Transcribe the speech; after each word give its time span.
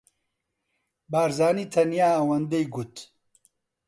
بارزانی 1.11 1.65
تەنیا 1.73 2.09
ئەوەندەی 2.15 2.65
گوت: 2.73 2.95